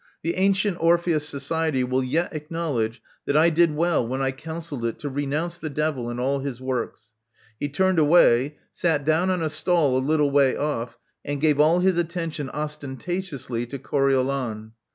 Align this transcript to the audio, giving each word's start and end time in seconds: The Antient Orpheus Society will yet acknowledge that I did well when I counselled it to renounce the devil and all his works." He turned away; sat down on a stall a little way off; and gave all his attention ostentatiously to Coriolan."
The 0.23 0.35
Antient 0.35 0.77
Orpheus 0.79 1.29
Society 1.29 1.83
will 1.83 2.03
yet 2.03 2.33
acknowledge 2.33 3.03
that 3.27 3.37
I 3.37 3.51
did 3.51 3.75
well 3.75 4.07
when 4.07 4.19
I 4.19 4.31
counselled 4.31 4.83
it 4.83 4.97
to 4.97 5.09
renounce 5.09 5.59
the 5.59 5.69
devil 5.69 6.09
and 6.09 6.19
all 6.19 6.39
his 6.39 6.59
works." 6.59 7.11
He 7.59 7.69
turned 7.69 7.99
away; 7.99 8.57
sat 8.73 9.05
down 9.05 9.29
on 9.29 9.43
a 9.43 9.49
stall 9.51 9.95
a 9.95 9.99
little 9.99 10.31
way 10.31 10.55
off; 10.55 10.97
and 11.23 11.39
gave 11.39 11.59
all 11.59 11.81
his 11.81 11.97
attention 11.99 12.49
ostentatiously 12.51 13.67
to 13.67 13.77
Coriolan." 13.77 14.71